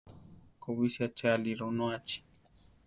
[0.63, 2.17] Kobísi aché aʼli, ronóachi.